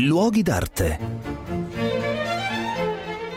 [0.00, 0.98] Luoghi d'arte.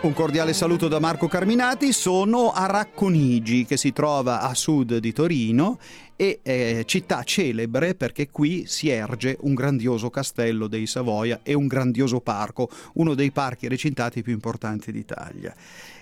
[0.00, 5.12] Un cordiale saluto da Marco Carminati, sono a Racconigi che si trova a sud di
[5.12, 5.78] Torino
[6.20, 11.68] e eh, città celebre perché qui si erge un grandioso castello dei Savoia e un
[11.68, 15.54] grandioso parco, uno dei parchi recintati più importanti d'Italia.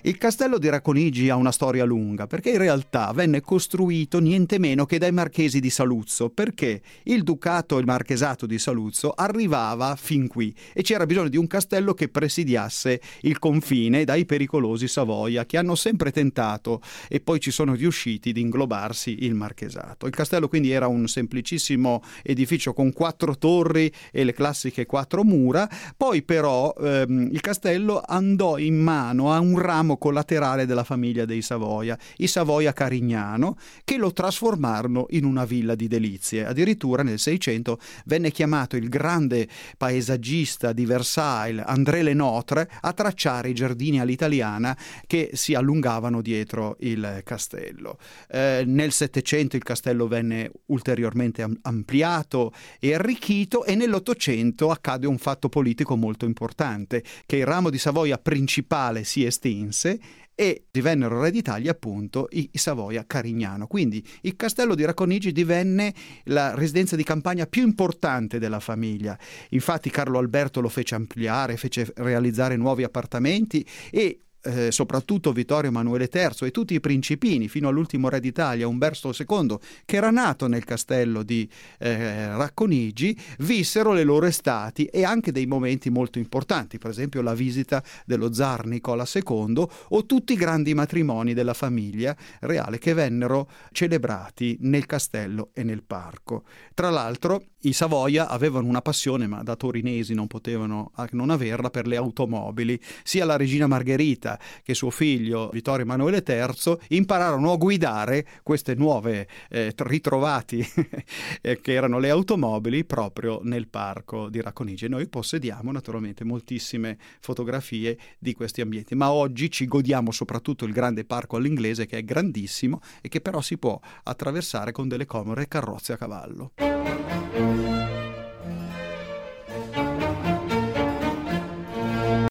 [0.07, 4.87] Il castello di Racconigi ha una storia lunga perché in realtà venne costruito niente meno
[4.87, 10.29] che dai marchesi di Saluzzo perché il ducato e il marchesato di Saluzzo arrivava fin
[10.29, 15.59] qui e c'era bisogno di un castello che presidiasse il confine dai pericolosi Savoia che
[15.59, 20.06] hanno sempre tentato e poi ci sono riusciti di inglobarsi il marchesato.
[20.07, 25.69] Il castello quindi era un semplicissimo edificio con quattro torri e le classiche quattro mura,
[25.97, 31.43] poi però ehm, il castello andò in mano a un ramo collaterale della famiglia dei
[31.43, 36.47] Savoia, i Savoia Carignano, che lo trasformarono in una villa di delizie.
[36.47, 43.55] Addirittura nel 600 venne chiamato il grande paesaggista di Versailles, André Lenotre, a tracciare i
[43.55, 47.99] giardini all'italiana che si allungavano dietro il castello.
[48.29, 55.19] Eh, nel 700 il castello castello venne ulteriormente ampliato e arricchito e nell'Ottocento accade un
[55.19, 59.99] fatto politico molto importante, che il ramo di Savoia principale si estinse
[60.39, 63.67] e divennero re d'Italia appunto i, Savoia Carignano.
[63.67, 65.95] Quindi il castello di Racconigi divenne
[66.25, 69.19] la residenza di campagna più importante della famiglia.
[69.51, 76.09] Infatti Carlo Alberto lo fece ampliare, fece realizzare nuovi appartamenti e eh, soprattutto Vittorio Emanuele
[76.13, 80.65] III e tutti i principini, fino all'ultimo re d'Italia, Umberto II, che era nato nel
[80.65, 86.91] castello di eh, Racconigi, vissero le loro estati e anche dei momenti molto importanti, per
[86.91, 92.79] esempio la visita dello zar Nicola II o tutti i grandi matrimoni della famiglia reale
[92.79, 96.45] che vennero celebrati nel castello e nel parco.
[96.75, 101.87] Tra l'altro, i Savoia avevano una passione, ma da torinesi non potevano non averla, per
[101.87, 102.81] le automobili.
[103.03, 109.29] Sia la regina Margherita che suo figlio Vittorio Emanuele III impararono a guidare queste nuove
[109.49, 110.65] eh, ritrovati
[111.43, 114.89] eh, che erano le automobili proprio nel parco di Racconigi.
[114.89, 121.05] Noi possediamo naturalmente moltissime fotografie di questi ambienti, ma oggi ci godiamo soprattutto il grande
[121.05, 125.93] parco all'inglese che è grandissimo e che però si può attraversare con delle comode carrozze
[125.93, 126.53] a cavallo.